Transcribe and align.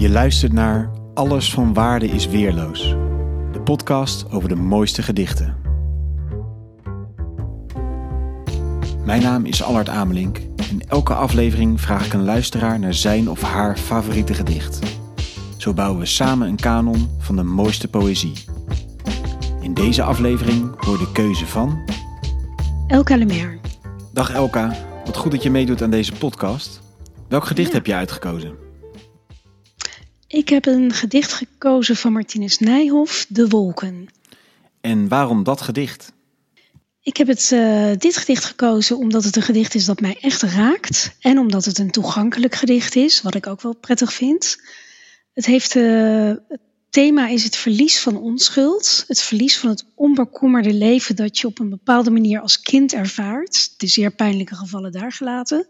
Je 0.00 0.10
luistert 0.10 0.52
naar 0.52 0.90
Alles 1.14 1.52
van 1.52 1.74
Waarde 1.74 2.06
is 2.06 2.26
Weerloos, 2.26 2.88
de 3.52 3.60
podcast 3.64 4.30
over 4.30 4.48
de 4.48 4.54
mooiste 4.54 5.02
gedichten. 5.02 5.56
Mijn 9.04 9.22
naam 9.22 9.44
is 9.44 9.62
Allard 9.62 9.88
Amelink 9.88 10.38
en 10.70 10.88
elke 10.88 11.14
aflevering 11.14 11.80
vraag 11.80 12.06
ik 12.06 12.12
een 12.12 12.24
luisteraar 12.24 12.78
naar 12.78 12.94
zijn 12.94 13.30
of 13.30 13.42
haar 13.42 13.76
favoriete 13.76 14.34
gedicht. 14.34 14.78
Zo 15.56 15.72
bouwen 15.74 16.00
we 16.00 16.06
samen 16.06 16.48
een 16.48 16.56
kanon 16.56 17.08
van 17.18 17.36
de 17.36 17.42
mooiste 17.42 17.88
poëzie. 17.88 18.44
In 19.60 19.74
deze 19.74 20.02
aflevering 20.02 20.84
hoor 20.84 20.98
de 20.98 21.12
keuze 21.12 21.46
van. 21.46 21.78
Elka 22.86 23.16
Lemaire. 23.16 23.58
Dag 24.12 24.30
Elka, 24.30 24.76
wat 25.04 25.16
goed 25.16 25.30
dat 25.30 25.42
je 25.42 25.50
meedoet 25.50 25.82
aan 25.82 25.90
deze 25.90 26.12
podcast. 26.12 26.82
Welk 27.28 27.44
gedicht 27.44 27.68
Ja. 27.68 27.74
heb 27.74 27.86
je 27.86 27.94
uitgekozen? 27.94 28.68
Ik 30.30 30.48
heb 30.48 30.66
een 30.66 30.92
gedicht 30.92 31.32
gekozen 31.32 31.96
van 31.96 32.12
Martinus 32.12 32.58
Nijhoff, 32.58 33.26
De 33.28 33.48
Wolken. 33.48 34.08
En 34.80 35.08
waarom 35.08 35.44
dat 35.44 35.60
gedicht? 35.60 36.12
Ik 37.00 37.16
heb 37.16 37.26
het, 37.26 37.52
eh, 37.52 37.90
dit 37.98 38.16
gedicht 38.16 38.44
gekozen 38.44 38.96
omdat 38.96 39.24
het 39.24 39.36
een 39.36 39.42
gedicht 39.42 39.74
is 39.74 39.84
dat 39.84 40.00
mij 40.00 40.16
echt 40.20 40.42
raakt. 40.42 41.16
En 41.20 41.38
omdat 41.38 41.64
het 41.64 41.78
een 41.78 41.90
toegankelijk 41.90 42.54
gedicht 42.54 42.96
is, 42.96 43.22
wat 43.22 43.34
ik 43.34 43.46
ook 43.46 43.60
wel 43.60 43.74
prettig 43.74 44.12
vind. 44.12 44.56
Het, 45.32 45.46
heeft, 45.46 45.76
eh, 45.76 46.32
het 46.48 46.60
thema 46.90 47.26
is 47.28 47.44
het 47.44 47.56
verlies 47.56 47.98
van 47.98 48.16
onschuld. 48.16 49.04
Het 49.06 49.20
verlies 49.20 49.58
van 49.58 49.70
het 49.70 49.84
onbekommerde 49.94 50.72
leven 50.72 51.16
dat 51.16 51.38
je 51.38 51.46
op 51.46 51.58
een 51.58 51.70
bepaalde 51.70 52.10
manier 52.10 52.40
als 52.40 52.60
kind 52.60 52.92
ervaart. 52.92 53.74
De 53.80 53.86
zeer 53.86 54.10
pijnlijke 54.10 54.54
gevallen 54.54 54.92
daar 54.92 55.12
gelaten. 55.12 55.66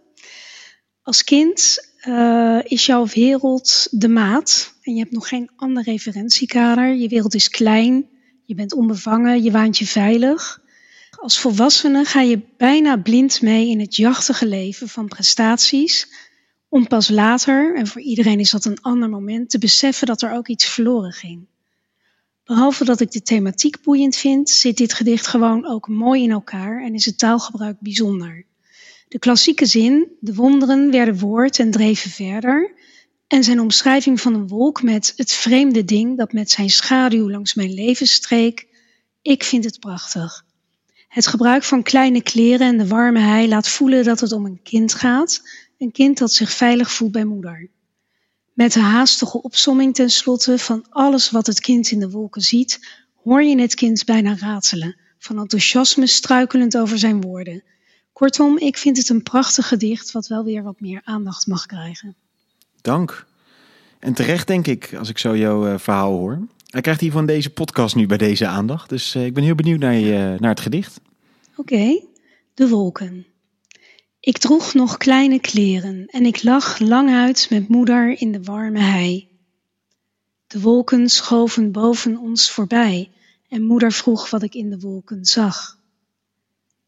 Als 1.02 1.24
kind 1.24 1.88
eh, 2.00 2.58
is 2.62 2.86
jouw 2.86 3.06
wereld 3.06 3.88
de 3.90 4.08
maat 4.08 4.74
en 4.82 4.92
je 4.92 5.00
hebt 5.00 5.12
nog 5.12 5.28
geen 5.28 5.50
ander 5.56 5.82
referentiekader. 5.82 6.94
Je 6.94 7.08
wereld 7.08 7.34
is 7.34 7.48
klein, 7.48 8.08
je 8.44 8.54
bent 8.54 8.72
onbevangen, 8.72 9.42
je 9.42 9.50
waant 9.50 9.78
je 9.78 9.86
veilig. 9.86 10.62
Als 11.10 11.38
volwassene 11.38 12.04
ga 12.04 12.20
je 12.20 12.40
bijna 12.56 12.96
blind 12.96 13.42
mee 13.42 13.68
in 13.68 13.80
het 13.80 13.96
jachtige 13.96 14.46
leven 14.46 14.88
van 14.88 15.08
prestaties, 15.08 16.08
om 16.68 16.86
pas 16.86 17.08
later, 17.08 17.76
en 17.76 17.86
voor 17.86 18.00
iedereen 18.00 18.40
is 18.40 18.50
dat 18.50 18.64
een 18.64 18.80
ander 18.80 19.08
moment, 19.08 19.50
te 19.50 19.58
beseffen 19.58 20.06
dat 20.06 20.22
er 20.22 20.32
ook 20.32 20.48
iets 20.48 20.66
verloren 20.66 21.12
ging. 21.12 21.46
Behalve 22.44 22.84
dat 22.84 23.00
ik 23.00 23.10
de 23.10 23.22
thematiek 23.22 23.82
boeiend 23.82 24.16
vind, 24.16 24.50
zit 24.50 24.76
dit 24.76 24.92
gedicht 24.92 25.26
gewoon 25.26 25.66
ook 25.66 25.88
mooi 25.88 26.22
in 26.22 26.30
elkaar 26.30 26.82
en 26.82 26.94
is 26.94 27.04
het 27.04 27.18
taalgebruik 27.18 27.80
bijzonder. 27.80 28.46
De 29.10 29.18
klassieke 29.18 29.66
zin, 29.66 30.16
de 30.20 30.34
wonderen 30.34 30.90
werden 30.90 31.18
woord 31.18 31.58
en 31.58 31.70
dreven 31.70 32.10
verder, 32.10 32.74
en 33.26 33.44
zijn 33.44 33.60
omschrijving 33.60 34.20
van 34.20 34.34
een 34.34 34.48
wolk 34.48 34.82
met 34.82 35.12
het 35.16 35.32
vreemde 35.32 35.84
ding 35.84 36.18
dat 36.18 36.32
met 36.32 36.50
zijn 36.50 36.70
schaduw 36.70 37.30
langs 37.30 37.54
mijn 37.54 37.74
leven 37.74 38.06
streek, 38.06 38.66
ik 39.22 39.44
vind 39.44 39.64
het 39.64 39.80
prachtig. 39.80 40.44
Het 41.08 41.26
gebruik 41.26 41.62
van 41.62 41.82
kleine 41.82 42.22
kleren 42.22 42.66
en 42.66 42.78
de 42.78 42.86
warme 42.86 43.18
hei 43.18 43.48
laat 43.48 43.68
voelen 43.68 44.04
dat 44.04 44.20
het 44.20 44.32
om 44.32 44.44
een 44.44 44.62
kind 44.62 44.94
gaat, 44.94 45.42
een 45.78 45.92
kind 45.92 46.18
dat 46.18 46.32
zich 46.32 46.50
veilig 46.50 46.92
voelt 46.92 47.12
bij 47.12 47.24
moeder. 47.24 47.70
Met 48.52 48.72
de 48.72 48.80
haastige 48.80 49.42
opsomming 49.42 49.94
tenslotte 49.94 50.58
van 50.58 50.86
alles 50.90 51.30
wat 51.30 51.46
het 51.46 51.60
kind 51.60 51.90
in 51.90 51.98
de 51.98 52.10
wolken 52.10 52.42
ziet, 52.42 52.78
hoor 53.22 53.42
je 53.42 53.60
het 53.60 53.74
kind 53.74 54.04
bijna 54.04 54.36
ratelen, 54.36 54.96
van 55.18 55.38
enthousiasme 55.38 56.06
struikelend 56.06 56.76
over 56.76 56.98
zijn 56.98 57.20
woorden. 57.20 57.62
Kortom, 58.20 58.58
ik 58.58 58.76
vind 58.76 58.96
het 58.96 59.08
een 59.08 59.22
prachtig 59.22 59.68
gedicht 59.68 60.12
wat 60.12 60.26
wel 60.26 60.44
weer 60.44 60.62
wat 60.62 60.80
meer 60.80 61.00
aandacht 61.04 61.46
mag 61.46 61.66
krijgen. 61.66 62.14
Dank. 62.80 63.26
En 63.98 64.14
terecht 64.14 64.46
denk 64.46 64.66
ik, 64.66 64.94
als 64.94 65.08
ik 65.08 65.18
zo 65.18 65.36
jouw 65.36 65.66
eh, 65.66 65.78
verhaal 65.78 66.12
hoor. 66.12 66.46
Hij 66.66 66.80
krijgt 66.80 67.00
hier 67.00 67.12
van 67.12 67.26
deze 67.26 67.50
podcast 67.50 67.94
nu 67.94 68.06
bij 68.06 68.16
deze 68.16 68.46
aandacht. 68.46 68.88
Dus 68.88 69.14
eh, 69.14 69.24
ik 69.24 69.34
ben 69.34 69.44
heel 69.44 69.54
benieuwd 69.54 69.78
naar, 69.78 69.94
je, 69.94 70.36
naar 70.38 70.50
het 70.50 70.60
gedicht. 70.60 71.00
Oké, 71.56 72.00
de 72.54 72.68
wolken. 72.68 73.26
Ik 74.20 74.38
droeg 74.38 74.74
nog 74.74 74.96
kleine 74.96 75.40
kleren 75.40 76.06
en 76.06 76.26
ik 76.26 76.42
lag 76.42 76.78
lang 76.78 77.10
uit 77.10 77.46
met 77.50 77.68
moeder 77.68 78.20
in 78.20 78.32
de 78.32 78.42
warme 78.42 78.80
hei. 78.80 79.28
De 80.46 80.60
wolken 80.60 81.08
schoven 81.08 81.72
boven 81.72 82.18
ons 82.18 82.50
voorbij 82.50 83.10
en 83.48 83.62
moeder 83.62 83.92
vroeg 83.92 84.30
wat 84.30 84.42
ik 84.42 84.54
in 84.54 84.70
de 84.70 84.78
wolken 84.78 85.24
zag. 85.24 85.78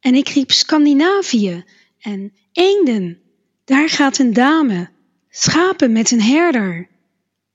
En 0.02 0.14
ik 0.14 0.28
riep 0.28 0.50
Scandinavië 0.50 1.64
en 1.98 2.32
eenden, 2.52 3.18
daar 3.64 3.88
gaat 3.88 4.18
een 4.18 4.32
dame, 4.32 4.90
schapen 5.28 5.92
met 5.92 6.10
een 6.10 6.22
herder. 6.22 6.88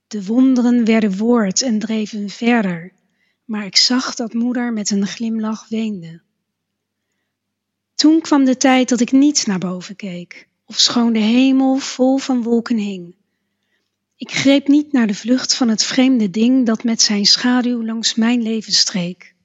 De 0.07 0.25
wonderen 0.25 0.85
werden 0.85 1.17
woord 1.17 1.61
en 1.61 1.79
dreven 1.79 2.29
verder, 2.29 2.91
maar 3.45 3.65
ik 3.65 3.77
zag 3.77 4.15
dat 4.15 4.33
moeder 4.33 4.73
met 4.73 4.89
een 4.89 5.07
glimlach 5.07 5.67
weende. 5.69 6.21
Toen 7.95 8.21
kwam 8.21 8.45
de 8.45 8.57
tijd 8.57 8.89
dat 8.89 8.99
ik 8.99 9.11
niet 9.11 9.45
naar 9.45 9.59
boven 9.59 9.95
keek, 9.95 10.47
of 10.65 10.79
schoon 10.79 11.13
de 11.13 11.19
hemel 11.19 11.75
vol 11.75 12.17
van 12.17 12.43
wolken 12.43 12.77
hing. 12.77 13.15
Ik 14.15 14.31
greep 14.31 14.67
niet 14.67 14.91
naar 14.91 15.07
de 15.07 15.15
vlucht 15.15 15.55
van 15.55 15.69
het 15.69 15.83
vreemde 15.83 16.29
ding 16.29 16.65
dat 16.65 16.83
met 16.83 17.01
zijn 17.01 17.25
schaduw 17.25 17.83
langs 17.83 18.15
mijn 18.15 18.41
leven 18.41 18.73
streek. 18.73 19.35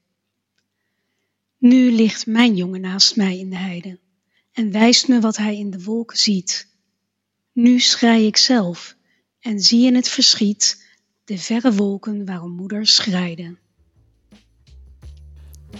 Nu 1.62 1.92
ligt 1.92 2.26
mijn 2.26 2.54
jongen 2.54 2.80
naast 2.80 3.16
mij 3.16 3.38
in 3.38 3.50
de 3.50 3.56
heide 3.56 3.98
en 4.52 4.72
wijst 4.72 5.08
me 5.08 5.20
wat 5.20 5.36
hij 5.36 5.58
in 5.58 5.70
de 5.70 5.82
wolken 5.82 6.18
ziet. 6.18 6.68
Nu 7.52 7.80
schrei 7.80 8.26
ik 8.26 8.36
zelf 8.36 8.96
en 9.40 9.60
zie 9.60 9.86
in 9.86 9.94
het 9.94 10.08
verschiet 10.08 10.86
de 11.24 11.38
verre 11.38 11.72
wolken 11.72 12.24
waarom 12.24 12.50
moeder 12.50 12.86
schreide. 12.86 13.56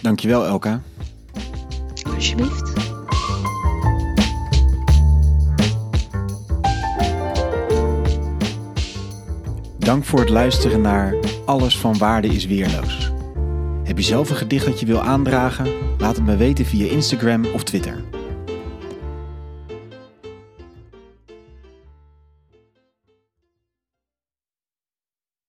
Dankjewel 0.01 0.45
Elka. 0.45 0.83
Alsjeblieft. 2.03 2.73
Dank 9.79 10.05
voor 10.05 10.19
het 10.19 10.29
luisteren 10.29 10.81
naar 10.81 11.15
Alles 11.45 11.77
van 11.77 11.97
Waarde 11.97 12.27
is 12.27 12.45
Weerloos. 12.45 13.12
Heb 13.83 13.97
je 13.97 14.03
zelf 14.03 14.29
een 14.29 14.35
gedicht 14.35 14.65
dat 14.65 14.79
je 14.79 14.85
wil 14.85 15.01
aandragen? 15.01 15.67
Laat 15.97 16.15
het 16.15 16.25
me 16.25 16.37
weten 16.37 16.65
via 16.65 16.91
Instagram 16.91 17.45
of 17.45 17.63
Twitter. 17.63 18.03